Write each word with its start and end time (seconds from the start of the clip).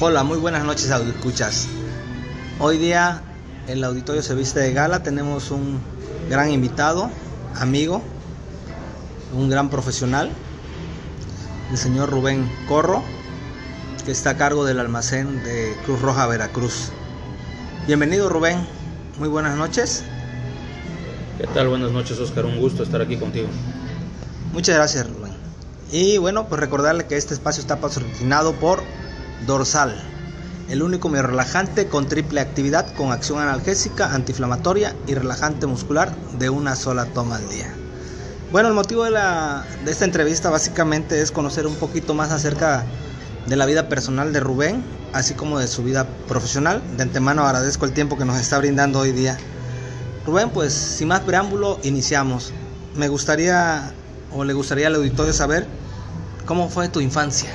Hola, 0.00 0.22
muy 0.22 0.38
buenas 0.38 0.64
noches, 0.64 0.88
escuchas. 0.90 1.66
Hoy 2.60 2.78
día 2.78 3.20
el 3.66 3.82
auditorio 3.82 4.22
se 4.22 4.36
viste 4.36 4.60
de 4.60 4.72
gala, 4.72 5.02
tenemos 5.02 5.50
un 5.50 5.80
gran 6.30 6.52
invitado, 6.52 7.10
amigo, 7.56 8.00
un 9.34 9.50
gran 9.50 9.70
profesional, 9.70 10.30
el 11.72 11.76
señor 11.76 12.10
Rubén 12.10 12.48
Corro, 12.68 13.02
que 14.04 14.12
está 14.12 14.30
a 14.30 14.36
cargo 14.36 14.64
del 14.64 14.78
almacén 14.78 15.42
de 15.42 15.76
Cruz 15.84 16.00
Roja 16.00 16.28
Veracruz. 16.28 16.90
Bienvenido 17.88 18.28
Rubén, 18.28 18.64
muy 19.18 19.28
buenas 19.28 19.56
noches. 19.56 20.04
¿Qué 21.38 21.48
tal? 21.48 21.66
Buenas 21.66 21.90
noches 21.90 22.20
Oscar, 22.20 22.46
un 22.46 22.60
gusto 22.60 22.84
estar 22.84 23.02
aquí 23.02 23.16
contigo. 23.16 23.48
Muchas 24.52 24.76
gracias 24.76 25.10
Rubén. 25.10 25.32
Y 25.90 26.18
bueno, 26.18 26.46
pues 26.46 26.60
recordarle 26.60 27.06
que 27.06 27.16
este 27.16 27.34
espacio 27.34 27.60
está 27.60 27.80
patrocinado 27.80 28.52
por 28.52 28.84
Dorsal, 29.46 30.00
el 30.68 30.82
único 30.82 31.08
relajante 31.08 31.88
con 31.88 32.08
triple 32.08 32.40
actividad 32.40 32.92
con 32.94 33.10
acción 33.10 33.38
analgésica, 33.38 34.14
antiinflamatoria 34.14 34.94
y 35.06 35.14
relajante 35.14 35.66
muscular 35.66 36.14
de 36.38 36.50
una 36.50 36.76
sola 36.76 37.06
toma 37.06 37.36
al 37.36 37.48
día. 37.48 37.72
Bueno, 38.52 38.68
el 38.68 38.74
motivo 38.74 39.04
de, 39.04 39.10
la, 39.10 39.64
de 39.84 39.90
esta 39.90 40.04
entrevista 40.04 40.50
básicamente 40.50 41.20
es 41.20 41.32
conocer 41.32 41.66
un 41.66 41.74
poquito 41.76 42.14
más 42.14 42.30
acerca 42.30 42.84
de 43.46 43.56
la 43.56 43.66
vida 43.66 43.88
personal 43.88 44.32
de 44.32 44.40
Rubén, 44.40 44.82
así 45.12 45.34
como 45.34 45.58
de 45.58 45.68
su 45.68 45.82
vida 45.82 46.06
profesional. 46.26 46.82
De 46.96 47.02
antemano 47.02 47.46
agradezco 47.46 47.84
el 47.84 47.92
tiempo 47.92 48.16
que 48.18 48.24
nos 48.24 48.38
está 48.38 48.58
brindando 48.58 49.00
hoy 49.00 49.12
día. 49.12 49.38
Rubén, 50.26 50.50
pues 50.50 50.72
sin 50.72 51.08
más 51.08 51.20
preámbulo, 51.20 51.78
iniciamos. 51.82 52.52
Me 52.94 53.08
gustaría 53.08 53.92
o 54.34 54.44
le 54.44 54.52
gustaría 54.52 54.88
al 54.88 54.94
auditorio 54.96 55.32
saber 55.32 55.66
cómo 56.44 56.68
fue 56.68 56.88
tu 56.88 57.00
infancia. 57.00 57.50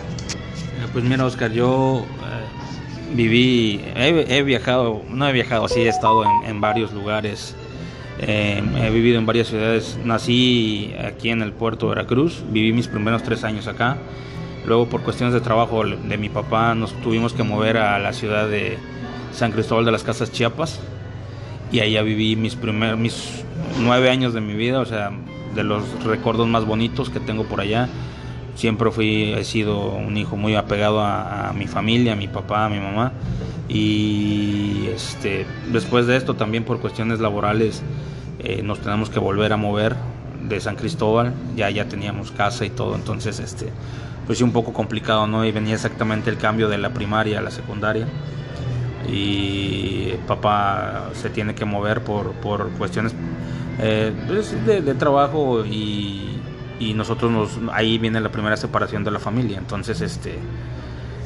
Pues 0.93 1.03
mira, 1.05 1.25
Oscar, 1.25 1.51
yo 1.51 2.05
eh, 2.05 3.15
viví, 3.15 3.83
he, 3.95 4.43
viajado, 4.43 5.01
no 5.09 5.27
he 5.27 5.33
viajado, 5.33 5.67
sí 5.67 5.79
he 5.79 5.89
estado 5.89 6.23
en, 6.45 6.61
varios 6.61 6.93
lugares, 6.93 7.55
eh, 8.19 8.61
he 8.77 8.91
vivido 8.91 9.17
en 9.17 9.25
varias 9.25 9.47
ciudades, 9.47 9.97
nací 10.05 10.93
aquí 11.03 11.31
en 11.31 11.41
el 11.41 11.51
puerto 11.51 11.87
de 11.89 11.95
Veracruz, 11.95 12.43
viví 12.51 12.73
mis 12.73 12.87
primeros 12.87 13.23
tres 13.23 13.43
años 13.43 13.65
acá, 13.65 13.97
luego 14.67 14.87
por 14.87 15.01
cuestiones 15.01 15.33
de 15.33 15.41
trabajo 15.41 15.83
de 15.83 16.17
mi 16.19 16.29
papá 16.29 16.75
nos 16.75 16.93
tuvimos 17.01 17.33
que 17.33 17.41
mover 17.41 17.77
a 17.77 17.97
la 17.97 18.13
ciudad 18.13 18.47
de 18.47 18.77
San 19.33 19.51
Cristóbal 19.51 19.85
de 19.85 19.91
las 19.91 20.03
Casas 20.03 20.31
Chiapas. 20.31 20.79
Y 21.71 21.79
allá 21.79 22.03
viví 22.03 22.35
mis 22.35 22.55
primeros, 22.55 22.99
mis 22.99 23.43
nueve 23.79 24.11
años 24.11 24.35
de 24.35 24.41
mi 24.41 24.53
vida, 24.53 24.79
o 24.79 24.85
sea, 24.85 25.11
de 25.55 25.63
los 25.63 26.03
recuerdos 26.03 26.47
más 26.47 26.65
bonitos 26.65 27.09
que 27.09 27.19
tengo 27.19 27.45
por 27.45 27.61
allá 27.61 27.89
siempre 28.55 28.91
fui, 28.91 29.33
he 29.33 29.43
sido 29.43 29.89
un 29.89 30.17
hijo 30.17 30.35
muy 30.35 30.55
apegado 30.55 31.01
a, 31.01 31.53
mi 31.55 31.67
familia, 31.67 32.13
a 32.13 32.15
mi 32.15 32.27
papá, 32.27 32.65
a 32.65 32.69
mi 32.69 32.79
mamá. 32.79 33.11
Y 33.69 34.87
este, 34.93 35.45
después 35.71 36.05
de 36.05 36.17
esto 36.17 36.35
también 36.35 36.63
por 36.63 36.79
cuestiones 36.79 37.19
laborales 37.19 37.81
eh, 38.39 38.61
nos 38.61 38.79
tenemos 38.79 39.09
que 39.09 39.19
volver 39.19 39.53
a 39.53 39.57
mover 39.57 39.95
de 40.47 40.59
San 40.59 40.75
Cristóbal, 40.75 41.33
ya 41.55 41.69
ya 41.69 41.87
teníamos 41.87 42.31
casa 42.31 42.65
y 42.65 42.69
todo, 42.69 42.95
entonces 42.95 43.39
este, 43.39 43.69
pues 44.25 44.37
sí 44.37 44.43
un 44.43 44.51
poco 44.51 44.73
complicado, 44.73 45.25
¿no? 45.27 45.45
Y 45.45 45.51
venía 45.51 45.75
exactamente 45.75 46.29
el 46.29 46.37
cambio 46.37 46.67
de 46.67 46.77
la 46.77 46.93
primaria 46.93 47.39
a 47.39 47.41
la 47.41 47.51
secundaria 47.51 48.05
y 49.09 50.13
papá 50.27 51.09
se 51.13 51.29
tiene 51.29 51.55
que 51.55 51.65
mover 51.65 52.03
por, 52.03 52.33
por 52.33 52.69
cuestiones 52.71 53.13
eh, 53.79 54.13
pues, 54.27 54.65
de, 54.65 54.81
de 54.81 54.93
trabajo 54.95 55.65
y 55.65 56.32
y 56.79 56.93
nosotros 56.93 57.31
nos, 57.31 57.59
ahí 57.73 57.97
viene 57.97 58.19
la 58.19 58.31
primera 58.31 58.57
separación 58.57 59.03
de 59.03 59.11
la 59.11 59.19
familia. 59.19 59.57
Entonces, 59.57 60.01
este, 60.01 60.37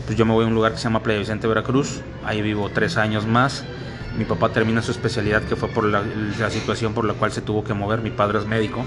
pues 0.06 0.18
yo 0.18 0.26
me 0.26 0.34
voy 0.34 0.46
a 0.46 0.48
un 0.48 0.54
lugar 0.54 0.74
que 0.74 0.78
se 0.78 0.86
llama 0.86 1.04
Playa 1.04 1.20
Vicente 1.20 1.48
Veracruz, 1.48 2.02
ahí 2.26 2.42
vivo 2.42 2.70
tres 2.74 2.98
años 2.98 3.26
más. 3.26 3.66
Mi 4.18 4.26
papá 4.26 4.50
termina 4.50 4.82
su 4.82 4.92
especialidad 4.92 5.44
que 5.44 5.56
fue 5.56 5.70
por 5.70 5.84
la, 5.84 6.02
situación 6.50 6.94
por 6.94 7.06
la 7.06 7.14
cual 7.14 7.32
se 7.32 7.42
tuvo 7.42 7.64
que 7.64 7.74
mover. 7.74 8.02
Mi 8.02 8.10
padre 8.10 8.40
es 8.40 8.46
médico 8.46 8.84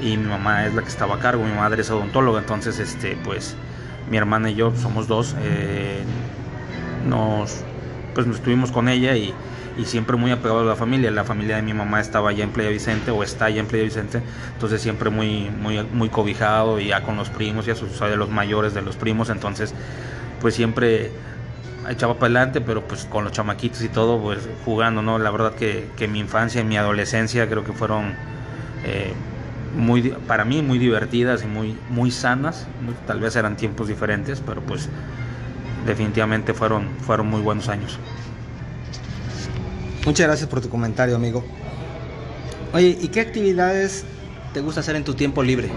y 0.00 0.16
mi 0.16 0.26
mamá 0.26 0.66
es 0.66 0.74
la 0.74 0.82
que 0.82 0.88
estaba 0.88 1.16
a 1.16 1.18
cargo, 1.18 1.44
mi 1.44 1.54
madre 1.54 1.82
es 1.82 1.90
odontóloga, 1.90 2.40
entonces 2.40 2.78
este, 2.78 3.16
pues 3.24 3.54
mi 4.10 4.16
hermana 4.16 4.50
y 4.50 4.54
yo 4.54 4.72
somos 4.76 5.08
dos, 5.08 5.34
eh, 5.40 6.02
nos, 7.06 7.62
pues 8.14 8.26
nos 8.26 8.36
estuvimos 8.36 8.72
con 8.72 8.88
ella 8.88 9.16
y 9.16 9.32
y 9.78 9.84
siempre 9.84 10.16
muy 10.16 10.30
apegado 10.30 10.60
a 10.60 10.64
la 10.64 10.76
familia. 10.76 11.10
La 11.10 11.24
familia 11.24 11.56
de 11.56 11.62
mi 11.62 11.74
mamá 11.74 12.00
estaba 12.00 12.30
allá 12.30 12.44
en 12.44 12.50
Playa 12.50 12.70
Vicente 12.70 13.10
o 13.10 13.22
está 13.22 13.46
allá 13.46 13.60
en 13.60 13.66
Playa 13.66 13.84
Vicente, 13.84 14.22
entonces 14.52 14.80
siempre 14.80 15.10
muy, 15.10 15.50
muy, 15.50 15.82
muy 15.82 16.08
cobijado 16.08 16.80
y 16.80 16.88
ya 16.88 17.02
con 17.02 17.16
los 17.16 17.30
primos, 17.30 17.66
ya 17.66 17.74
soy 17.74 18.10
de 18.10 18.16
los 18.16 18.30
mayores 18.30 18.74
de 18.74 18.82
los 18.82 18.96
primos, 18.96 19.30
entonces 19.30 19.74
pues 20.40 20.54
siempre 20.54 21.10
echaba 21.88 22.14
para 22.14 22.26
adelante, 22.26 22.60
pero 22.60 22.86
pues 22.86 23.04
con 23.04 23.24
los 23.24 23.32
chamaquitos 23.32 23.82
y 23.82 23.88
todo, 23.88 24.20
pues 24.20 24.48
jugando, 24.64 25.02
¿no? 25.02 25.18
La 25.18 25.30
verdad 25.30 25.54
que, 25.54 25.88
que 25.96 26.08
mi 26.08 26.18
infancia 26.18 26.60
y 26.60 26.64
mi 26.64 26.76
adolescencia 26.76 27.48
creo 27.48 27.64
que 27.64 27.72
fueron 27.72 28.14
eh, 28.84 29.12
muy, 29.76 30.10
para 30.26 30.44
mí 30.44 30.62
muy 30.62 30.78
divertidas 30.78 31.44
y 31.44 31.46
muy, 31.46 31.76
muy 31.90 32.10
sanas, 32.10 32.66
tal 33.06 33.20
vez 33.20 33.36
eran 33.36 33.56
tiempos 33.56 33.88
diferentes, 33.88 34.40
pero 34.44 34.62
pues 34.62 34.88
definitivamente 35.86 36.54
fueron, 36.54 36.88
fueron 37.00 37.28
muy 37.28 37.40
buenos 37.40 37.68
años. 37.68 37.98
Muchas 40.06 40.28
gracias 40.28 40.48
por 40.48 40.60
tu 40.60 40.68
comentario, 40.68 41.16
amigo. 41.16 41.44
Oye, 42.72 42.96
¿y 43.00 43.08
qué 43.08 43.20
actividades 43.20 44.04
te 44.54 44.60
gusta 44.60 44.78
hacer 44.78 44.94
en 44.94 45.02
tu 45.02 45.14
tiempo 45.14 45.42
libre? 45.42 45.68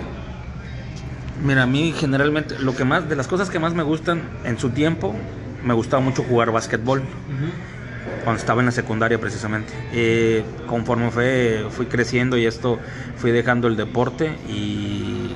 Mira, 1.43 1.63
a 1.63 1.65
mí 1.65 1.95
generalmente 1.97 2.59
lo 2.59 2.75
que 2.75 2.85
más 2.85 3.09
de 3.09 3.15
las 3.15 3.27
cosas 3.27 3.49
que 3.49 3.57
más 3.57 3.73
me 3.73 3.81
gustan 3.81 4.21
en 4.43 4.59
su 4.59 4.69
tiempo 4.69 5.15
me 5.63 5.73
gustaba 5.73 6.03
mucho 6.03 6.21
jugar 6.21 6.51
básquetbol. 6.51 7.01
Cuando 8.23 8.39
estaba 8.39 8.61
en 8.61 8.67
la 8.67 8.71
secundaria 8.71 9.19
precisamente. 9.19 9.73
Eh, 9.93 10.43
conforme 10.67 11.09
fue, 11.09 11.65
fui 11.71 11.87
creciendo 11.87 12.37
y 12.37 12.45
esto 12.45 12.77
fui 13.17 13.31
dejando 13.31 13.67
el 13.67 13.75
deporte 13.75 14.35
y, 14.47 15.35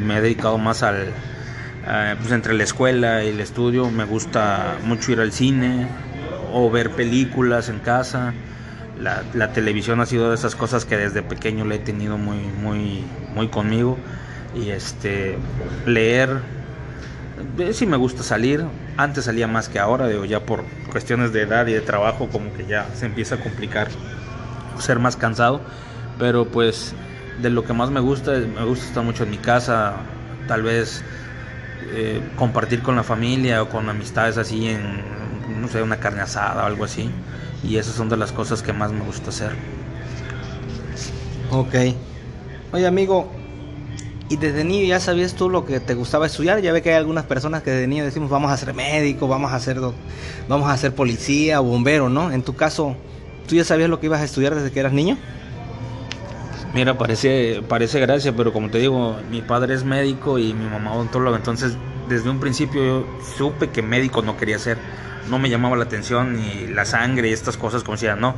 me 0.00 0.18
he 0.18 0.20
dedicado 0.20 0.56
más 0.58 0.84
al, 0.84 1.08
pues 2.20 2.30
entre 2.30 2.54
la 2.54 2.62
escuela 2.62 3.24
y 3.24 3.28
el 3.28 3.40
estudio. 3.40 3.90
Me 3.90 4.04
gusta 4.04 4.78
mucho 4.84 5.10
ir 5.10 5.20
al 5.20 5.32
cine, 5.32 5.88
o 6.52 6.70
ver 6.70 6.90
películas 6.90 7.68
en 7.68 7.78
casa. 7.78 8.34
La, 9.00 9.52
televisión 9.52 10.00
ha 10.00 10.06
sido 10.06 10.28
de 10.28 10.34
esas 10.34 10.54
cosas 10.54 10.84
que 10.84 10.96
desde 10.96 11.22
pequeño 11.22 11.64
le 11.64 11.76
he 11.76 11.78
tenido 11.78 12.18
muy, 12.18 12.38
muy, 12.38 13.02
muy 13.34 13.48
conmigo. 13.48 13.98
Y 14.54 14.70
este, 14.70 15.38
leer, 15.86 16.40
eh, 17.58 17.72
sí 17.72 17.86
me 17.86 17.96
gusta 17.96 18.22
salir. 18.22 18.64
Antes 18.96 19.24
salía 19.24 19.46
más 19.46 19.68
que 19.68 19.78
ahora, 19.78 20.08
digo, 20.08 20.26
ya 20.26 20.40
por 20.40 20.64
cuestiones 20.90 21.32
de 21.32 21.42
edad 21.42 21.66
y 21.66 21.72
de 21.72 21.80
trabajo, 21.80 22.28
como 22.28 22.52
que 22.52 22.66
ya 22.66 22.86
se 22.94 23.06
empieza 23.06 23.36
a 23.36 23.40
complicar 23.40 23.88
ser 24.78 24.98
más 24.98 25.16
cansado. 25.16 25.62
Pero 26.18 26.44
pues 26.46 26.94
de 27.40 27.48
lo 27.48 27.64
que 27.64 27.72
más 27.72 27.90
me 27.90 28.00
gusta, 28.00 28.32
me 28.32 28.64
gusta 28.64 28.86
estar 28.86 29.04
mucho 29.04 29.24
en 29.24 29.30
mi 29.30 29.38
casa, 29.38 29.94
tal 30.46 30.62
vez 30.62 31.02
eh, 31.92 32.20
compartir 32.36 32.82
con 32.82 32.96
la 32.96 33.02
familia 33.02 33.62
o 33.62 33.68
con 33.68 33.88
amistades 33.88 34.36
así 34.36 34.68
en 34.68 35.19
no 35.50 35.68
sé, 35.68 35.82
una 35.82 35.98
carne 35.98 36.22
asada 36.22 36.64
o 36.64 36.66
algo 36.66 36.84
así. 36.84 37.10
Y 37.62 37.76
esas 37.76 37.94
son 37.94 38.08
de 38.08 38.16
las 38.16 38.32
cosas 38.32 38.62
que 38.62 38.72
más 38.72 38.92
me 38.92 39.00
gusta 39.00 39.30
hacer. 39.30 39.52
Ok. 41.50 41.74
Oye, 42.72 42.86
amigo, 42.86 43.30
¿y 44.28 44.36
desde 44.36 44.64
niño 44.64 44.86
ya 44.86 45.00
sabías 45.00 45.34
tú 45.34 45.50
lo 45.50 45.64
que 45.66 45.80
te 45.80 45.94
gustaba 45.94 46.26
estudiar? 46.26 46.60
Ya 46.60 46.72
ve 46.72 46.82
que 46.82 46.90
hay 46.90 46.96
algunas 46.96 47.24
personas 47.24 47.62
que 47.62 47.70
desde 47.70 47.86
niño 47.88 48.04
decimos 48.04 48.30
vamos 48.30 48.52
a 48.52 48.56
ser 48.56 48.72
médico, 48.72 49.26
vamos 49.26 49.52
a 49.52 49.58
ser, 49.58 49.78
vamos 50.48 50.70
a 50.70 50.76
ser 50.76 50.94
policía 50.94 51.60
o 51.60 51.64
bombero, 51.64 52.08
¿no? 52.08 52.30
En 52.30 52.42
tu 52.42 52.54
caso, 52.54 52.96
¿tú 53.48 53.56
ya 53.56 53.64
sabías 53.64 53.90
lo 53.90 53.98
que 53.98 54.06
ibas 54.06 54.20
a 54.20 54.24
estudiar 54.24 54.54
desde 54.54 54.70
que 54.70 54.80
eras 54.80 54.92
niño? 54.92 55.18
Mira, 56.72 56.96
parece, 56.96 57.62
parece 57.68 57.98
gracia, 57.98 58.32
pero 58.36 58.52
como 58.52 58.70
te 58.70 58.78
digo, 58.78 59.16
mi 59.28 59.42
padre 59.42 59.74
es 59.74 59.82
médico 59.82 60.38
y 60.38 60.54
mi 60.54 60.66
mamá 60.66 60.94
odontóloga, 60.94 61.36
entonces 61.36 61.76
desde 62.08 62.30
un 62.30 62.38
principio 62.38 62.84
yo 62.84 63.06
supe 63.36 63.70
que 63.70 63.82
médico 63.82 64.22
no 64.22 64.36
quería 64.36 64.58
ser 64.60 64.78
no 65.28 65.38
me 65.38 65.50
llamaba 65.50 65.76
la 65.76 65.84
atención 65.84 66.36
ni 66.36 66.66
la 66.68 66.84
sangre 66.84 67.28
y 67.28 67.32
estas 67.32 67.56
cosas 67.56 67.82
como 67.82 67.96
decía, 67.96 68.16
no. 68.16 68.34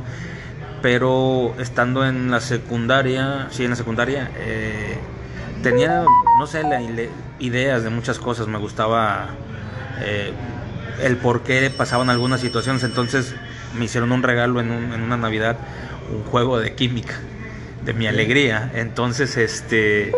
Pero 0.81 1.55
estando 1.59 2.05
en 2.05 2.29
la 2.29 2.41
secundaria, 2.41 3.47
sí, 3.51 3.63
en 3.63 3.69
la 3.69 3.75
secundaria, 3.75 4.31
eh, 4.37 4.97
tenía, 5.61 6.03
no 6.37 6.47
sé, 6.47 6.63
ideas 7.39 7.83
de 7.83 7.89
muchas 7.89 8.19
cosas. 8.19 8.47
Me 8.47 8.57
gustaba 8.57 9.29
eh, 10.01 10.33
el 11.01 11.15
por 11.17 11.43
qué 11.43 11.71
pasaban 11.75 12.09
algunas 12.09 12.41
situaciones. 12.41 12.83
Entonces 12.83 13.33
me 13.77 13.85
hicieron 13.85 14.11
un 14.11 14.23
regalo 14.23 14.59
en, 14.59 14.71
en 14.71 15.01
una 15.01 15.15
Navidad, 15.15 15.57
un 16.11 16.23
juego 16.25 16.59
de 16.59 16.75
química, 16.75 17.15
de 17.85 17.93
mi 17.93 18.07
alegría. 18.07 18.69
Entonces, 18.75 19.37
este 19.37 20.11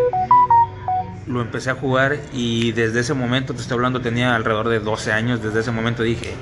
lo 1.27 1.41
empecé 1.41 1.71
a 1.71 1.75
jugar 1.75 2.17
y 2.33 2.71
desde 2.71 2.99
ese 2.99 3.13
momento, 3.13 3.53
te 3.53 3.61
estoy 3.61 3.75
hablando, 3.75 4.01
tenía 4.01 4.35
alrededor 4.35 4.69
de 4.69 4.79
12 4.79 5.11
años, 5.11 5.41
desde 5.41 5.61
ese 5.61 5.71
momento 5.71 6.03
dije, 6.03 6.33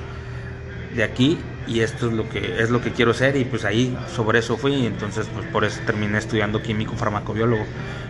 de 0.95 1.04
aquí 1.04 1.38
y 1.68 1.80
esto 1.80 2.07
es 2.07 2.13
lo 2.13 2.28
que 2.30 2.62
es 2.62 2.69
lo 2.69 2.81
que 2.81 2.92
quiero 2.92 3.13
ser 3.13 3.36
y 3.36 3.45
pues 3.45 3.66
ahí 3.66 3.98
sobre 4.13 4.40
eso 4.40 4.57
fui, 4.57 4.86
entonces 4.86 5.28
pues 5.34 5.45
por 5.48 5.63
eso 5.63 5.80
terminé 5.86 6.18
estudiando 6.18 6.62
químico 6.62 6.95
farmacobiólogo 6.95 7.66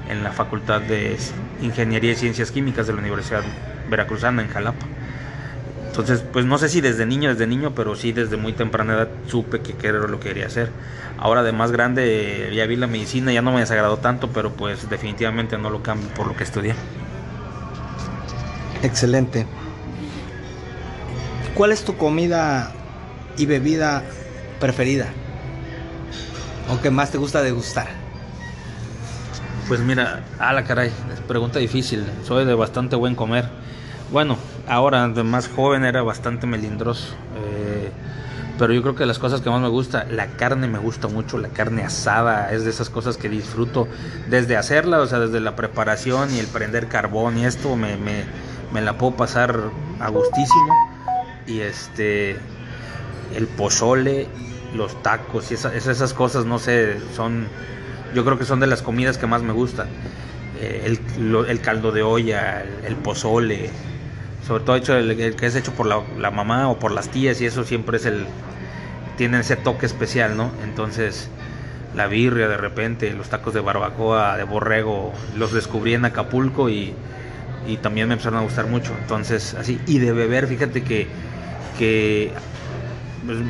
en 0.10 0.24
la 0.24 0.32
Facultad 0.32 0.82
de 0.82 1.18
Ingeniería 1.62 2.12
y 2.12 2.16
Ciencias 2.16 2.52
Químicas 2.52 2.88
de 2.88 2.94
la 2.94 3.00
Universidad 3.00 3.44
Veracruzana 3.90 4.42
en 4.42 4.50
Jalapa. 4.50 4.86
Entonces, 5.88 6.24
pues 6.34 6.44
no 6.44 6.58
sé 6.58 6.70
si 6.70 6.82
desde 6.82 7.06
niño, 7.06 7.30
desde 7.30 7.46
niño, 7.46 7.74
pero 7.76 7.96
sí 7.96 8.14
desde 8.14 8.36
muy 8.36 8.54
temprana 8.54 8.94
edad 8.96 9.10
supe 9.28 9.60
que 9.60 9.88
era 9.88 10.00
lo 10.00 10.20
que 10.20 10.30
quería 10.30 10.48
hacer. 10.48 10.72
Ahora 11.20 11.44
de 11.44 11.52
más 11.52 11.72
grande 11.72 12.52
ya 12.52 12.66
vi 12.66 12.76
la 12.78 12.88
medicina, 12.88 13.32
ya 13.32 13.44
no 13.44 13.52
me 13.54 13.60
desagradó 13.60 13.98
tanto, 13.98 14.30
pero 14.30 14.52
pues 14.54 14.90
definitivamente 14.90 15.56
no 15.60 15.70
lo 15.70 15.84
cambio 15.84 16.10
por 16.16 16.26
lo 16.26 16.36
que 16.36 16.44
estudié. 16.44 16.74
Excelente. 18.82 19.46
¿Cuál 21.56 21.72
es 21.72 21.84
tu 21.84 21.96
comida 21.98 22.72
y 23.38 23.46
bebida 23.46 24.04
preferida? 24.60 25.08
¿O 26.72 26.82
que 26.82 26.90
más 26.90 27.12
te 27.12 27.20
gusta 27.20 27.44
degustar? 27.44 27.88
Pues 29.68 29.80
mira, 29.82 30.24
a 30.40 30.52
la 30.52 30.64
caray, 30.64 30.92
pregunta 31.28 31.60
difícil. 31.60 32.06
Soy 32.24 32.46
de 32.46 32.56
bastante 32.56 32.96
buen 32.96 33.14
comer. 33.14 33.50
Bueno, 34.12 34.38
ahora 34.68 35.08
de 35.10 35.24
más 35.24 35.48
joven 35.48 35.86
era 35.86 36.02
bastante 36.02 36.48
melindroso. 36.48 37.14
Eh, 37.36 37.92
pero 38.58 38.74
yo 38.74 38.82
creo 38.82 38.96
que 38.96 39.06
las 39.06 39.20
cosas 39.20 39.42
que 39.42 39.50
más 39.52 39.62
me 39.62 39.68
gusta, 39.68 40.06
la 40.10 40.28
carne 40.28 40.68
me 40.68 40.80
gusta 40.80 41.08
mucho, 41.08 41.38
la 41.38 41.50
carne 41.50 41.84
asada, 41.84 42.52
es 42.52 42.64
de 42.64 42.72
esas 42.72 42.90
cosas 42.90 43.18
que 43.18 43.30
disfruto 43.30 43.88
desde 44.28 44.58
hacerla, 44.58 45.02
o 45.02 45.08
sea, 45.08 45.20
desde 45.20 45.40
la 45.40 45.56
preparación 45.56 46.34
y 46.34 46.40
el 46.40 46.48
prender 46.48 46.88
carbón 46.88 47.38
y 47.38 47.46
esto 47.46 47.76
me, 47.76 47.98
me, 47.98 48.24
me 48.72 48.82
la 48.82 48.98
puedo 48.98 49.16
pasar 49.16 49.60
a 50.00 50.10
gustísimo. 50.10 50.74
Y 51.48 51.60
este, 51.60 52.38
el 53.36 53.48
pozole, 53.48 54.28
los 54.76 55.02
tacos 55.04 55.52
y 55.52 55.56
esas, 55.56 55.74
esas 55.88 56.14
cosas, 56.14 56.46
no 56.46 56.60
sé, 56.60 56.98
son, 57.16 57.48
yo 58.14 58.24
creo 58.26 58.38
que 58.38 58.46
son 58.46 58.60
de 58.60 58.68
las 58.68 58.82
comidas 58.82 59.18
que 59.18 59.28
más 59.28 59.44
me 59.44 59.54
gustan. 59.54 59.88
Eh, 60.60 60.84
el, 60.86 61.36
el, 61.48 61.62
caldo 61.62 61.92
de 61.92 62.04
olla, 62.04 62.64
el, 62.86 62.96
pozole, 62.96 63.70
sobre 64.48 64.64
todo 64.64 64.76
hecho 64.76 64.96
el, 64.96 65.36
que 65.36 65.46
es 65.46 65.56
hecho 65.56 65.74
por 65.74 65.88
la, 65.88 66.32
mamá 66.32 66.70
o 66.70 66.80
por 66.80 66.92
las 66.92 67.10
tías 67.10 67.42
y 67.42 67.46
eso 67.46 67.64
siempre 67.64 67.98
es 67.98 68.06
el 68.06 68.26
tiene 69.18 69.40
ese 69.40 69.56
toque 69.56 69.86
especial 69.86 70.38
no 70.38 70.52
entonces 70.64 71.30
la 71.96 72.08
birria 72.08 72.48
de 72.48 72.58
repente 72.58 73.14
los 73.14 73.30
tacos 73.30 73.54
de 73.54 73.62
barbacoa 73.62 74.38
de 74.38 74.44
borrego 74.44 75.14
los 75.38 75.54
descubrí 75.54 75.94
en 75.94 76.06
Acapulco 76.06 76.70
y, 76.70 76.94
y 77.68 77.78
también 77.78 78.08
me 78.08 78.14
empezaron 78.14 78.40
a 78.40 78.44
gustar 78.44 78.68
mucho 78.68 78.92
entonces 79.02 79.54
así 79.54 79.80
y 79.86 80.00
de 80.00 80.14
beber 80.14 80.48
fíjate 80.48 80.84
que 80.84 81.08
que 81.84 82.32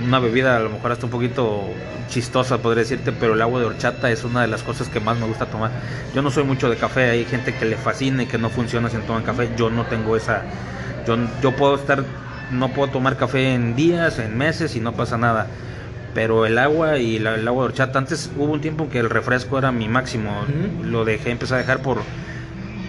una 0.07 0.19
bebida 0.19 0.57
a 0.57 0.59
lo 0.59 0.69
mejor 0.69 0.91
hasta 0.91 1.05
un 1.05 1.11
poquito 1.11 1.63
chistosa 2.09 2.59
podría 2.59 2.83
decirte, 2.83 3.11
pero 3.11 3.33
el 3.33 3.41
agua 3.41 3.59
de 3.59 3.65
horchata 3.67 4.09
es 4.09 4.23
una 4.23 4.41
de 4.41 4.47
las 4.47 4.63
cosas 4.63 4.89
que 4.89 4.99
más 4.99 5.17
me 5.17 5.27
gusta 5.27 5.45
tomar. 5.45 5.71
Yo 6.15 6.21
no 6.21 6.31
soy 6.31 6.43
mucho 6.43 6.69
de 6.69 6.77
café, 6.77 7.09
hay 7.11 7.25
gente 7.25 7.53
que 7.55 7.65
le 7.65 7.75
fascina 7.75 8.23
y 8.23 8.25
que 8.25 8.37
no 8.37 8.49
funciona 8.49 8.89
sin 8.89 9.01
tomar 9.01 9.23
café, 9.23 9.49
yo 9.55 9.69
no 9.69 9.85
tengo 9.85 10.15
esa 10.15 10.43
yo, 11.05 11.17
yo 11.41 11.55
puedo 11.55 11.75
estar, 11.75 12.03
no 12.51 12.69
puedo 12.69 12.91
tomar 12.91 13.17
café 13.17 13.53
en 13.53 13.75
días, 13.75 14.19
en 14.19 14.37
meses 14.37 14.75
y 14.75 14.79
no 14.79 14.93
pasa 14.93 15.17
nada. 15.17 15.47
Pero 16.13 16.45
el 16.45 16.57
agua 16.57 16.97
y 16.99 17.17
el 17.17 17.27
agua 17.27 17.63
de 17.63 17.69
horchata, 17.69 17.99
antes 17.99 18.31
hubo 18.37 18.53
un 18.53 18.61
tiempo 18.61 18.83
en 18.83 18.89
que 18.89 18.99
el 18.99 19.09
refresco 19.09 19.57
era 19.57 19.71
mi 19.71 19.87
máximo. 19.87 20.45
Lo 20.83 21.05
dejé, 21.05 21.31
empecé 21.31 21.55
a 21.55 21.57
dejar 21.57 21.81
por... 21.81 22.01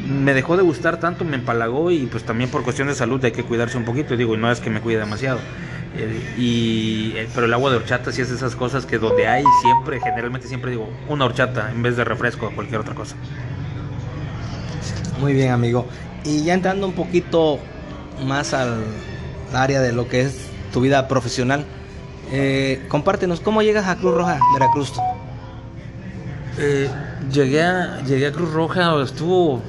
Me 0.06 0.34
dejó 0.34 0.56
de 0.56 0.62
gustar 0.62 1.00
tanto, 1.00 1.24
me 1.24 1.36
empalagó 1.36 1.90
y 1.90 2.06
pues 2.06 2.24
también 2.24 2.50
por 2.50 2.62
cuestión 2.62 2.88
de 2.88 2.94
salud 2.94 3.24
hay 3.24 3.32
que 3.32 3.42
cuidarse 3.42 3.76
un 3.78 3.84
poquito. 3.84 4.16
Digo, 4.16 4.34
y 4.34 4.38
no 4.38 4.50
es 4.50 4.60
que 4.60 4.70
me 4.70 4.80
cuide 4.80 4.98
demasiado. 4.98 5.38
Eh, 5.96 6.34
y, 6.36 7.12
eh, 7.16 7.28
pero 7.34 7.46
el 7.46 7.54
agua 7.54 7.70
de 7.70 7.76
horchata 7.76 8.10
sí 8.12 8.20
es 8.20 8.28
de 8.28 8.36
esas 8.36 8.56
cosas 8.56 8.84
que 8.84 8.98
donde 8.98 9.28
hay 9.28 9.44
siempre, 9.62 10.00
generalmente 10.00 10.48
siempre 10.48 10.72
digo, 10.72 10.88
una 11.08 11.24
horchata 11.24 11.70
en 11.70 11.82
vez 11.82 11.96
de 11.96 12.04
refresco 12.04 12.46
o 12.46 12.50
cualquier 12.50 12.80
otra 12.80 12.94
cosa. 12.94 13.16
Muy 15.20 15.32
bien, 15.32 15.52
amigo. 15.52 15.86
Y 16.24 16.42
ya 16.42 16.54
entrando 16.54 16.86
un 16.86 16.94
poquito 16.94 17.58
más 18.26 18.54
al 18.54 18.84
área 19.52 19.80
de 19.80 19.92
lo 19.92 20.08
que 20.08 20.22
es 20.22 20.48
tu 20.72 20.80
vida 20.80 21.06
profesional, 21.06 21.64
eh, 22.32 22.84
compártenos, 22.88 23.40
¿cómo 23.40 23.62
llegas 23.62 23.86
a 23.86 23.96
Cruz 23.96 24.14
Roja, 24.14 24.40
Veracruz? 24.54 24.92
Eh, 26.58 26.88
llegué, 27.32 27.62
a, 27.62 28.00
llegué 28.02 28.28
a 28.28 28.32
Cruz 28.32 28.52
Roja, 28.52 29.00
estuvo 29.02 29.62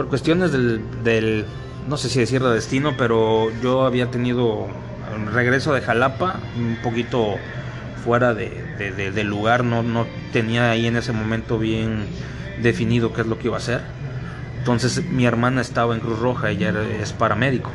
por 0.00 0.08
cuestiones 0.08 0.50
del, 0.52 1.44
no 1.86 1.96
sé 1.96 2.08
si 2.08 2.20
decirlo 2.20 2.50
destino, 2.50 2.96
pero 2.96 3.50
yo 3.62 3.84
había 3.84 4.10
tenido 4.10 4.66
un 5.14 5.26
regreso 5.32 5.74
de 5.74 5.82
Jalapa, 5.82 6.40
un 6.56 6.78
poquito 6.82 7.36
fuera 8.02 8.32
de, 8.32 8.50
del 8.78 9.26
lugar, 9.26 9.62
no, 9.62 9.82
no 9.82 10.06
tenía 10.32 10.70
ahí 10.70 10.86
en 10.86 10.96
ese 10.96 11.12
momento 11.12 11.58
bien 11.58 12.06
definido 12.62 13.12
qué 13.12 13.20
es 13.20 13.26
lo 13.26 13.38
que 13.38 13.48
iba 13.48 13.56
a 13.56 13.58
hacer 13.58 13.82
entonces 14.60 15.02
mi 15.06 15.24
hermana 15.24 15.62
estaba 15.62 15.94
en 15.94 16.00
Cruz 16.00 16.18
Roja, 16.18 16.50
ella 16.50 16.74
es 17.00 17.14
paramédico. 17.14 17.70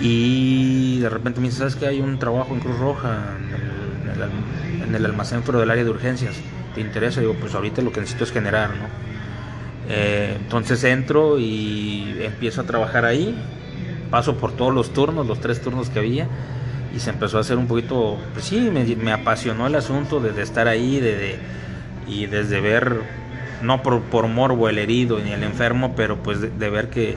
Y 0.00 1.00
de 1.00 1.08
repente 1.10 1.40
me 1.40 1.48
dice, 1.48 1.58
¿sabes 1.58 1.76
que 1.76 1.86
hay 1.86 2.00
un 2.00 2.18
trabajo 2.18 2.54
en 2.54 2.60
Cruz 2.60 2.78
Roja, 2.78 3.36
en 4.86 4.94
el, 4.94 5.04
almacén 5.04 5.42
pero 5.44 5.60
del 5.60 5.70
área 5.70 5.84
de 5.84 5.90
urgencias? 5.90 6.34
¿Te 6.74 6.80
interesa? 6.80 7.20
digo, 7.20 7.34
pues 7.34 7.54
ahorita 7.54 7.82
lo 7.82 7.92
que 7.92 8.00
necesito 8.00 8.24
es 8.24 8.32
generar, 8.32 8.70
¿no? 8.70 9.13
Eh, 9.88 10.36
entonces 10.40 10.82
entro 10.84 11.38
y 11.38 12.16
empiezo 12.20 12.62
a 12.62 12.64
trabajar 12.64 13.04
ahí, 13.04 13.34
paso 14.10 14.36
por 14.36 14.52
todos 14.52 14.72
los 14.72 14.92
turnos, 14.92 15.26
los 15.26 15.40
tres 15.40 15.60
turnos 15.60 15.90
que 15.90 15.98
había, 15.98 16.28
y 16.94 17.00
se 17.00 17.10
empezó 17.10 17.38
a 17.38 17.40
hacer 17.40 17.58
un 17.58 17.66
poquito, 17.66 18.18
pues 18.32 18.46
sí, 18.46 18.70
me, 18.70 19.12
apasionó 19.12 19.66
el 19.66 19.74
asunto 19.74 20.20
de, 20.20 20.40
estar 20.40 20.68
ahí 20.68 21.00
de, 21.00 21.36
y 22.06 22.26
desde 22.26 22.60
ver 22.60 23.02
no 23.62 23.82
por, 23.82 24.02
por 24.02 24.28
morbo 24.28 24.68
el 24.68 24.78
herido 24.78 25.18
ni 25.18 25.32
el 25.32 25.42
enfermo, 25.42 25.94
pero 25.96 26.22
pues 26.22 26.40
de, 26.40 26.70
ver 26.70 26.90
que, 26.90 27.16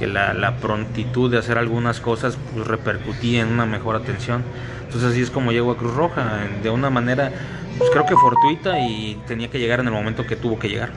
la, 0.00 0.56
prontitud 0.60 1.30
de 1.30 1.38
hacer 1.38 1.58
algunas 1.58 2.00
cosas 2.00 2.38
pues, 2.54 2.66
repercutía 2.66 3.42
en 3.42 3.48
una 3.48 3.66
mejor 3.66 3.96
atención. 3.96 4.42
Entonces 4.84 5.10
así 5.12 5.20
es 5.20 5.30
como 5.30 5.52
llego 5.52 5.72
a 5.72 5.76
Cruz 5.76 5.94
Roja, 5.94 6.40
de 6.62 6.70
una 6.70 6.90
manera 6.90 7.30
pues 7.78 7.90
creo 7.90 8.06
que 8.06 8.14
fortuita 8.14 8.78
y 8.80 9.20
tenía 9.26 9.48
que 9.48 9.58
llegar 9.58 9.80
en 9.80 9.86
el 9.86 9.92
momento 9.92 10.26
que 10.26 10.36
tuvo 10.36 10.58
que 10.58 10.68
llegar. 10.68 10.90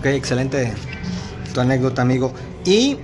Ok, 0.00 0.06
excelente 0.06 0.72
tu 1.52 1.60
anécdota, 1.60 2.00
amigo. 2.00 2.32
Y 2.64 2.96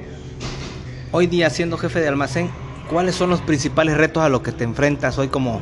hoy 1.13 1.27
día 1.27 1.51
siendo 1.51 1.77
jefe 1.77 2.01
de 2.01 2.09
almacén, 2.09 2.49
¿cuáles 2.89 3.15
son 3.15 3.29
los 3.29 3.43
principales 3.43 3.99
retos 3.99 4.23
a 4.23 4.31
los 4.31 4.41
que 4.41 4.51
te 4.51 4.65
enfrentas 4.65 5.19
hoy 5.19 5.29
como 5.29 5.61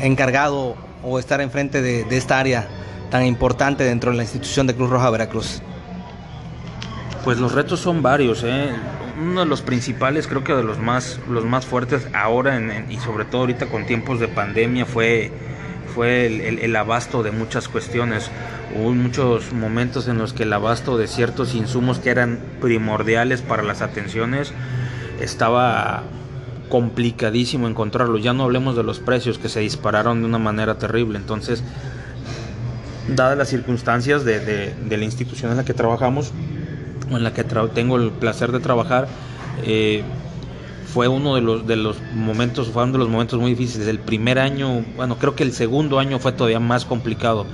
encargado 0.00 0.76
o 1.02 1.18
estar 1.18 1.42
enfrente 1.42 1.82
de, 1.82 2.06
esta 2.16 2.38
área 2.38 2.66
tan 3.10 3.26
importante 3.26 3.84
dentro 3.84 4.12
de 4.12 4.16
la 4.16 4.22
institución 4.22 4.66
de 4.66 4.74
Cruz 4.74 4.88
Roja 4.88 5.10
Veracruz? 5.10 5.60
Pues 7.22 7.36
los 7.36 7.52
retos 7.52 7.80
son 7.80 8.00
varios, 8.00 8.44
¿eh? 8.44 8.70
uno 9.20 9.40
de 9.40 9.46
los 9.46 9.60
principales, 9.60 10.26
creo 10.26 10.42
que 10.42 10.54
de 10.54 10.64
los 10.64 10.78
más, 10.78 11.20
los 11.28 11.44
más 11.44 11.66
fuertes 11.66 12.08
ahora 12.14 12.58
y 12.88 12.96
sobre 12.96 13.26
todo 13.26 13.42
ahorita 13.42 13.66
con 13.66 13.84
tiempos 13.84 14.20
de 14.20 14.28
pandemia 14.28 14.86
fue, 14.86 15.30
fue 15.94 16.48
el, 16.64 16.74
abasto 16.76 17.22
de 17.22 17.30
muchas 17.30 17.68
cuestiones. 17.68 18.30
Hubo 18.74 18.92
muchos 18.92 19.52
momentos 19.52 20.08
en 20.08 20.18
los 20.18 20.32
que 20.32 20.42
el 20.42 20.52
abasto 20.52 20.98
de 20.98 21.06
ciertos 21.06 21.54
insumos 21.54 22.00
que 22.00 22.10
eran 22.10 22.40
primordiales 22.60 23.40
para 23.40 23.62
las 23.62 23.82
atenciones 23.82 24.52
estaba 25.20 26.02
complicadísimo 26.68 27.68
encontrarlo. 27.68 28.18
Ya 28.18 28.32
no 28.32 28.42
hablemos 28.42 28.74
de 28.74 28.82
los 28.82 28.98
precios 28.98 29.38
que 29.38 29.48
se 29.48 29.60
dispararon 29.60 30.20
de 30.20 30.26
una 30.26 30.38
manera 30.38 30.76
terrible. 30.76 31.18
Entonces, 31.18 31.62
dadas 33.06 33.38
las 33.38 33.48
circunstancias 33.48 34.24
de, 34.24 34.74
la 34.88 35.04
institución 35.04 35.52
en 35.52 35.56
la 35.58 35.64
que 35.64 35.74
trabajamos, 35.74 36.32
o 37.12 37.16
en 37.16 37.22
la 37.22 37.32
que 37.32 37.44
tengo 37.44 37.96
el 37.96 38.10
placer 38.10 38.50
de 38.50 38.58
trabajar, 38.58 39.06
eh, 39.62 40.02
fue 40.92 41.06
uno 41.06 41.36
de 41.36 41.42
los, 41.42 41.64
de 41.64 41.76
los 41.76 41.98
momentos, 42.14 42.70
fue 42.70 42.82
uno 42.82 42.94
de 42.94 42.98
los 42.98 43.08
momentos 43.08 43.38
muy 43.38 43.52
difíciles. 43.52 43.86
El 43.86 44.00
primer 44.00 44.40
año, 44.40 44.84
bueno, 44.96 45.16
creo 45.16 45.36
que 45.36 45.44
el 45.44 45.52
segundo 45.52 46.00
año 46.00 46.18
fue 46.18 46.32
todavía 46.32 46.58
más 46.58 46.84
complicado. 46.84 47.46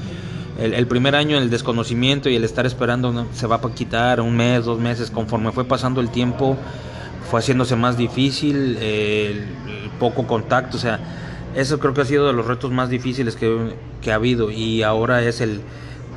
El, 0.61 0.87
primer 0.87 1.14
año 1.14 1.38
el 1.38 1.49
desconocimiento 1.49 2.29
y 2.29 2.37
el 2.37 2.45
estar 2.45 2.67
esperando 2.67 3.26
se 3.33 3.47
va 3.47 3.57
a 3.57 3.75
quitar 3.75 4.21
un 4.21 4.37
mes, 4.37 4.67
dos 4.67 4.79
meses, 4.79 5.11
conforme 5.11 5.52
fue 5.52 5.64
pasando 5.64 6.02
el 6.02 6.11
tiempo, 6.11 6.59
fue 7.31 7.40
haciéndose 7.40 7.76
más 7.76 7.97
difícil, 7.97 8.76
el 8.76 9.47
poco 9.99 10.26
contacto, 10.26 10.76
o 10.76 10.81
sea, 10.81 11.00
eso 11.55 11.79
creo 11.79 11.95
que 11.95 12.02
ha 12.02 12.05
sido 12.05 12.26
de 12.26 12.33
los 12.33 12.47
retos 12.47 12.71
más 12.71 12.90
difíciles 12.90 13.37
que, 13.37 14.11
ha 14.11 14.14
habido 14.14 14.50
y 14.50 14.83
ahora 14.83 15.23
es 15.23 15.40
el 15.40 15.61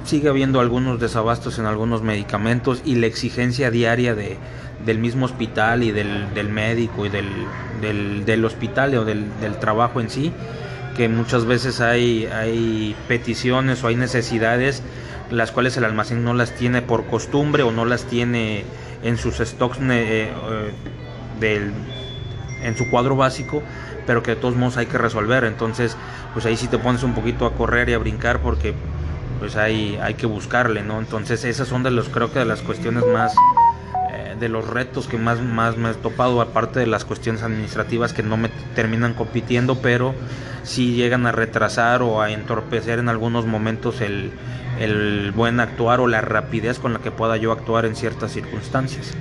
sigue 0.06 0.28
habiendo 0.28 0.60
algunos 0.60 1.00
desabastos 1.00 1.60
en 1.60 1.66
algunos 1.66 2.02
medicamentos 2.02 2.82
y 2.84 2.96
la 2.96 3.08
exigencia 3.08 3.72
diaria 3.72 4.16
de, 4.16 4.38
del 4.86 5.00
mismo 5.00 5.26
hospital 5.26 5.84
y 5.84 5.92
del, 5.92 6.50
médico 6.50 7.06
y 7.06 7.10
del, 7.10 8.26
del, 8.26 8.46
hospital 8.46 8.96
o 8.96 9.06
del, 9.06 9.26
trabajo 9.60 10.02
en 10.02 10.10
sí, 10.10 10.32
que 10.96 11.10
muchas 11.10 11.46
veces 11.46 11.82
hay, 11.82 12.26
hay 12.28 12.96
peticiones 13.08 13.84
o 13.84 13.88
hay 13.88 13.96
necesidades 13.96 14.84
las 15.30 15.52
cuales 15.52 15.76
el 15.78 15.86
almacén 15.86 16.24
no 16.24 16.34
las 16.34 16.52
tiene 16.56 16.82
por 16.82 17.06
costumbre 17.06 17.64
o 17.64 17.72
no 17.72 17.86
las 17.86 18.04
tiene 18.04 18.66
en 19.02 19.18
sus 19.18 19.38
stocks 19.38 19.80
eh, 19.82 20.32
del, 21.40 21.72
en 22.62 22.78
su 22.78 22.90
cuadro 22.90 23.16
básico 23.16 23.64
pero 24.06 24.24
que 24.24 24.32
de 24.32 24.42
todos 24.42 24.56
modos 24.56 24.78
hay 24.78 24.86
que 24.86 24.98
resolver. 24.98 25.44
Entonces, 25.44 25.96
pues 26.34 26.46
ahí 26.46 26.58
sí 26.58 26.68
te 26.68 26.78
pones 26.78 27.04
un 27.04 27.14
poquito 27.14 27.46
a 27.46 27.54
correr 27.54 27.90
y 27.90 27.94
a 27.94 27.98
brincar 27.98 28.40
porque 28.40 28.74
pues 29.40 29.56
hay, 29.56 29.98
hay 30.02 30.14
que 30.14 30.26
buscarle, 30.26 30.84
¿no? 30.84 31.00
Entonces 31.00 31.44
esas 31.44 31.68
son 31.68 31.84
de 31.84 31.92
los, 31.92 32.10
creo 32.10 32.32
que 32.32 32.40
de 32.40 32.46
las 32.46 32.62
cuestiones 32.62 33.04
más, 33.06 33.34
eh, 33.34 33.36
de 34.44 34.50
los 34.50 34.68
retos 34.68 35.08
que 35.08 35.18
más, 35.18 35.42
más 35.42 35.78
me 35.78 35.90
he 35.90 35.94
topado, 35.94 36.42
aparte 36.42 36.80
de 36.82 36.88
las 36.88 37.06
cuestiones 37.06 37.42
administrativas 37.44 38.12
que 38.12 38.24
no 38.24 38.36
me 38.36 38.50
terminan 38.76 39.14
compitiendo, 39.14 39.82
pero 39.82 40.14
sí 40.64 40.96
llegan 40.96 41.26
a 41.26 41.32
retrasar 41.32 42.02
o 42.02 42.22
a 42.22 42.32
entorpecer 42.32 43.00
en 43.00 43.08
algunos 43.08 43.46
momentos 43.46 44.02
el, 44.02 44.32
el 44.80 45.32
buen 45.32 45.60
actuar 45.60 46.02
o 46.02 46.08
la 46.08 46.22
rapidez 46.22 46.80
con 46.80 46.94
la 46.94 47.00
que 47.00 47.12
pueda 47.12 47.38
yo 47.38 47.52
actuar 47.52 47.86
en 47.86 47.96
ciertas 47.96 48.32
circunstancias. 48.32 49.14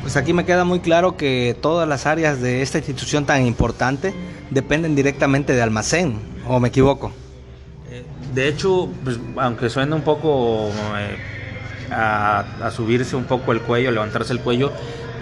Pues 0.00 0.16
aquí 0.16 0.32
me 0.32 0.44
queda 0.44 0.64
muy 0.64 0.80
claro 0.80 1.16
que 1.16 1.56
todas 1.60 1.88
las 1.88 2.06
áreas 2.06 2.40
de 2.40 2.62
esta 2.62 2.78
institución 2.78 3.24
tan 3.26 3.46
importante 3.46 4.14
dependen 4.50 4.94
directamente 4.94 5.52
de 5.52 5.62
almacén, 5.62 6.18
¿o 6.48 6.58
me 6.58 6.68
equivoco? 6.68 7.12
Eh, 7.90 8.04
de 8.34 8.48
hecho, 8.48 8.88
pues, 9.04 9.18
aunque 9.36 9.68
suene 9.68 9.94
un 9.94 10.02
poco 10.02 10.70
eh, 10.98 11.16
a, 11.94 12.70
subirse 12.70 13.16
un 13.16 13.24
poco 13.24 13.52
el 13.52 13.60
cuello, 13.60 13.90
levantarse 13.90 14.32
el 14.32 14.40
cuello, 14.40 14.72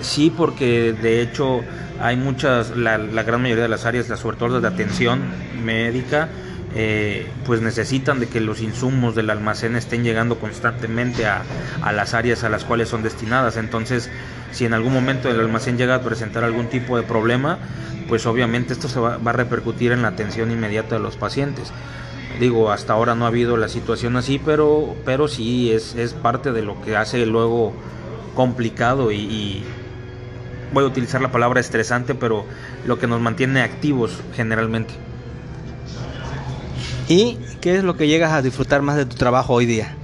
sí 0.00 0.32
porque 0.34 0.92
de 0.92 1.22
hecho 1.22 1.60
hay 2.00 2.16
muchas, 2.16 2.76
la, 2.76 2.98
gran 2.98 3.42
mayoría 3.42 3.64
de 3.64 3.68
las 3.68 3.84
áreas, 3.84 4.06
sobre 4.06 4.36
todo 4.36 4.60
de 4.60 4.68
atención 4.68 5.20
médica, 5.62 6.28
eh, 6.74 7.26
pues 7.44 7.60
necesitan 7.60 8.20
de 8.20 8.28
que 8.28 8.40
los 8.40 8.60
insumos 8.60 9.16
del 9.16 9.28
almacén 9.30 9.74
estén 9.74 10.04
llegando 10.04 10.38
constantemente 10.38 11.26
a, 11.26 11.42
a, 11.82 11.92
las 11.92 12.14
áreas 12.14 12.44
a 12.44 12.48
las 12.48 12.64
cuales 12.64 12.88
son 12.88 13.02
destinadas. 13.02 13.56
Entonces, 13.56 14.08
si 14.52 14.64
en 14.66 14.74
algún 14.74 14.92
momento 14.92 15.28
el 15.28 15.40
almacén 15.40 15.76
llega 15.76 15.96
a 15.96 16.02
presentar 16.02 16.44
algún 16.44 16.68
tipo 16.68 16.96
de 16.96 17.02
problema, 17.02 17.58
pues 18.08 18.24
obviamente 18.26 18.72
esto 18.72 18.88
se 18.88 19.00
va, 19.00 19.18
va 19.18 19.30
a 19.30 19.34
repercutir 19.34 19.92
en 19.92 20.02
la 20.02 20.08
atención 20.08 20.50
inmediata 20.50 20.94
de 20.94 21.00
los 21.00 21.16
pacientes. 21.16 21.72
Digo, 22.38 22.70
hasta 22.70 22.94
ahora 22.94 23.14
no 23.14 23.24
ha 23.24 23.28
habido 23.28 23.56
la 23.56 23.68
situación 23.68 24.16
así, 24.16 24.38
pero, 24.38 24.94
pero 25.04 25.28
sí 25.28 25.72
es, 25.72 25.94
es 25.94 26.14
parte 26.14 26.52
de 26.52 26.62
lo 26.62 26.80
que 26.80 26.96
hace 26.96 27.26
luego 27.26 27.74
complicado 28.34 29.12
y, 29.12 29.62
voy 30.72 30.84
a 30.84 30.86
utilizar 30.86 31.20
la 31.20 31.32
palabra 31.32 31.60
estresante, 31.60 32.14
pero 32.14 32.44
lo 32.86 32.98
que 32.98 33.06
nos 33.06 33.20
mantiene 33.20 33.62
activos 33.62 34.12
generalmente. 34.34 34.94
¿Y 37.08 37.38
qué 37.60 37.76
es 37.76 37.82
lo 37.82 37.96
que 37.96 38.06
llegas 38.06 38.32
a 38.32 38.40
disfrutar 38.40 38.80
más 38.82 38.96
de 38.96 39.04
tu 39.04 39.16
trabajo 39.16 39.54
hoy 39.54 39.66
día? 39.66 39.96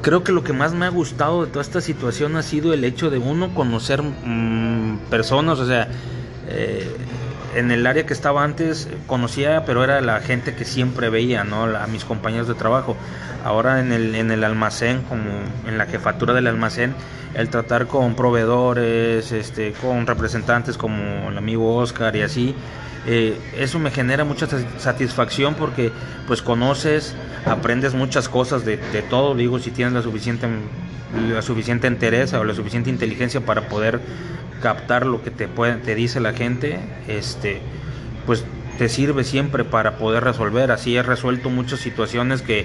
Creo 0.00 0.22
que 0.22 0.30
lo 0.30 0.44
que 0.44 0.52
más 0.52 0.74
me 0.74 0.86
ha 0.86 0.90
gustado 0.90 1.44
de 1.44 1.50
toda 1.50 1.62
esta 1.62 1.80
situación 1.80 2.36
ha 2.36 2.42
sido 2.42 2.72
el 2.72 2.84
hecho 2.84 3.10
de 3.10 3.18
uno 3.18 3.52
conocer 3.52 4.00
mm, 4.02 4.98
personas, 5.10 5.58
o 5.58 5.66
sea, 5.66 5.88
eh, 6.48 6.88
en 7.54 7.70
el 7.70 7.86
área 7.86 8.06
que 8.06 8.12
estaba 8.12 8.44
antes 8.44 8.88
conocía, 9.06 9.64
pero 9.64 9.84
era 9.84 10.00
la 10.00 10.20
gente 10.20 10.54
que 10.54 10.64
siempre 10.64 11.10
veía, 11.10 11.44
¿no? 11.44 11.64
A 11.64 11.86
mis 11.86 12.04
compañeros 12.04 12.48
de 12.48 12.54
trabajo. 12.54 12.96
Ahora 13.44 13.80
en 13.80 13.92
el, 13.92 14.14
en 14.14 14.30
el 14.30 14.44
almacén, 14.44 15.02
como 15.08 15.24
en 15.66 15.78
la 15.78 15.86
jefatura 15.86 16.34
del 16.34 16.46
almacén, 16.46 16.94
el 17.34 17.48
tratar 17.50 17.86
con 17.86 18.14
proveedores, 18.14 19.32
este, 19.32 19.72
con 19.72 20.06
representantes 20.06 20.76
como 20.76 21.30
el 21.30 21.38
amigo 21.38 21.76
Oscar 21.76 22.14
y 22.16 22.22
así, 22.22 22.54
eh, 23.06 23.38
eso 23.56 23.78
me 23.78 23.90
genera 23.90 24.24
mucha 24.24 24.46
satisfacción 24.78 25.54
porque 25.54 25.92
pues 26.26 26.42
conoces, 26.42 27.14
aprendes 27.46 27.94
muchas 27.94 28.28
cosas 28.28 28.64
de, 28.64 28.76
de 28.76 29.02
todo, 29.02 29.34
digo, 29.34 29.58
si 29.58 29.70
tienes 29.70 29.94
la 29.94 30.02
suficiente, 30.02 30.48
la 31.32 31.42
suficiente 31.42 31.86
entereza 31.86 32.40
o 32.40 32.44
la 32.44 32.54
suficiente 32.54 32.90
inteligencia 32.90 33.40
para 33.40 33.68
poder 33.68 34.00
captar 34.62 35.06
lo 35.06 35.22
que 35.22 35.30
te, 35.30 35.46
te 35.46 35.94
dice 35.94 36.20
la 36.20 36.32
gente, 36.32 36.78
este, 37.06 37.60
pues 38.26 38.44
te 38.78 38.88
sirve 38.88 39.24
siempre 39.24 39.64
para 39.64 39.98
poder 39.98 40.24
resolver. 40.24 40.70
Así 40.70 40.96
he 40.96 41.02
resuelto 41.02 41.50
muchas 41.50 41.80
situaciones 41.80 42.42
que 42.42 42.64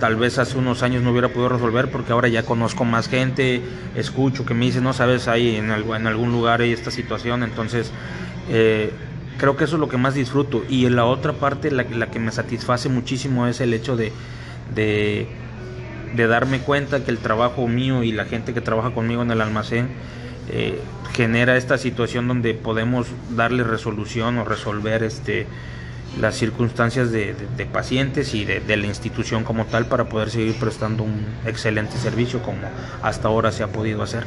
tal 0.00 0.16
vez 0.16 0.38
hace 0.38 0.58
unos 0.58 0.82
años 0.82 1.02
no 1.02 1.12
hubiera 1.12 1.28
podido 1.28 1.50
resolver 1.50 1.88
porque 1.90 2.12
ahora 2.12 2.26
ya 2.26 2.42
conozco 2.42 2.84
más 2.84 3.08
gente, 3.08 3.62
escucho 3.94 4.44
que 4.44 4.52
me 4.52 4.64
dicen, 4.64 4.82
no 4.82 4.92
sabes, 4.92 5.28
ahí 5.28 5.54
en, 5.54 5.70
en 5.70 6.06
algún 6.06 6.32
lugar 6.32 6.60
hay 6.60 6.72
esta 6.72 6.90
situación, 6.90 7.44
entonces 7.44 7.92
eh, 8.50 8.90
creo 9.38 9.56
que 9.56 9.64
eso 9.64 9.76
es 9.76 9.80
lo 9.80 9.88
que 9.88 9.98
más 9.98 10.14
disfruto. 10.14 10.64
Y 10.68 10.86
en 10.86 10.96
la 10.96 11.04
otra 11.04 11.34
parte, 11.34 11.70
la, 11.70 11.84
que 11.84 12.18
me 12.18 12.32
satisface 12.32 12.88
muchísimo 12.88 13.46
es 13.46 13.60
el 13.60 13.72
hecho 13.74 13.96
de, 13.96 14.12
de 14.74 16.26
darme 16.26 16.58
cuenta 16.58 17.04
que 17.04 17.12
el 17.12 17.18
trabajo 17.18 17.68
mío 17.68 18.02
y 18.02 18.10
la 18.10 18.24
gente 18.24 18.52
que 18.52 18.60
trabaja 18.60 18.90
conmigo 18.90 19.22
en 19.22 19.30
el 19.30 19.40
almacén, 19.40 19.88
eh, 20.50 20.80
genera 21.12 21.56
esta 21.56 21.78
situación 21.78 22.28
donde 22.28 22.54
podemos 22.54 23.06
darle 23.30 23.64
resolución 23.64 24.38
o 24.38 24.44
resolver 24.44 25.02
este 25.02 25.46
las 26.20 26.34
circunstancias 26.34 27.10
de, 27.10 27.34
pacientes 27.72 28.34
y 28.34 28.44
de, 28.44 28.76
la 28.76 28.86
institución 28.86 29.44
como 29.44 29.64
tal 29.64 29.86
para 29.86 30.10
poder 30.10 30.30
seguir 30.30 30.54
prestando 30.56 31.04
un 31.04 31.24
excelente 31.46 31.96
servicio 31.96 32.42
como 32.42 32.58
hasta 33.02 33.28
ahora 33.28 33.50
se 33.50 33.62
ha 33.62 33.68
podido 33.68 34.02
hacer. 34.02 34.24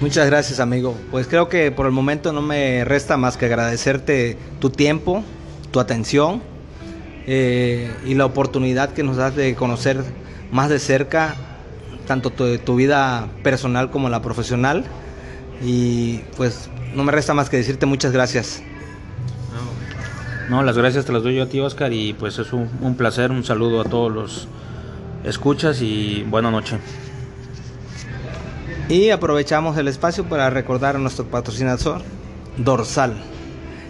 Muchas 0.00 0.26
gracias 0.26 0.60
amigo. 0.60 0.96
Pues 1.10 1.26
creo 1.26 1.48
que 1.48 1.70
por 1.70 1.86
el 1.86 1.92
momento 1.92 2.32
no 2.32 2.42
me 2.42 2.84
resta 2.84 3.16
más 3.16 3.36
que 3.36 3.46
agradecerte 3.46 4.36
tu 4.58 4.70
tiempo, 4.70 5.24
tu 5.70 5.80
atención 5.80 6.42
eh, 7.26 7.90
y 8.04 8.14
la 8.14 8.26
oportunidad 8.26 8.92
que 8.92 9.02
nos 9.02 9.16
das 9.16 9.34
de 9.36 9.54
conocer 9.54 10.02
más 10.52 10.68
de 10.68 10.78
cerca 10.78 11.36
tanto 12.10 12.30
tu, 12.30 12.58
tu 12.58 12.74
vida 12.74 13.28
personal 13.44 13.88
como 13.92 14.08
la 14.08 14.20
profesional. 14.20 14.82
Y 15.62 16.18
pues 16.36 16.68
no 16.92 17.04
me 17.04 17.12
resta 17.12 17.34
más 17.34 17.48
que 17.48 17.56
decirte 17.56 17.86
muchas 17.86 18.10
gracias. 18.10 18.64
No, 20.48 20.64
las 20.64 20.76
gracias 20.76 21.04
te 21.04 21.12
las 21.12 21.22
doy 21.22 21.36
yo 21.36 21.44
a 21.44 21.46
ti, 21.46 21.60
Oscar, 21.60 21.92
y 21.92 22.12
pues 22.14 22.36
es 22.40 22.52
un, 22.52 22.68
un 22.80 22.96
placer, 22.96 23.30
un 23.30 23.44
saludo 23.44 23.80
a 23.80 23.84
todos 23.84 24.10
los 24.10 24.48
escuchas 25.22 25.82
y 25.82 26.26
buena 26.28 26.50
noche. 26.50 26.78
Y 28.88 29.10
aprovechamos 29.10 29.76
el 29.76 29.86
espacio 29.86 30.24
para 30.24 30.50
recordar 30.50 30.96
a 30.96 30.98
nuestro 30.98 31.26
patrocinador, 31.26 32.02
Dorsal, 32.56 33.22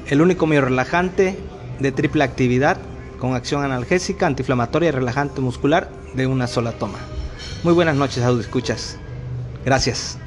el 0.08 0.20
único 0.20 0.46
medio 0.46 0.60
relajante 0.60 1.38
de 1.78 1.90
triple 1.90 2.22
actividad 2.22 2.76
con 3.18 3.34
acción 3.34 3.64
analgésica, 3.64 4.26
antiinflamatoria 4.26 4.90
y 4.90 4.92
relajante 4.92 5.40
muscular 5.40 5.88
de 6.12 6.26
una 6.26 6.46
sola 6.46 6.72
toma. 6.72 6.98
Muy 7.62 7.74
buenas 7.74 7.94
noches, 7.96 8.24
audio 8.24 8.40
escuchas. 8.40 8.98
Gracias. 9.64 10.18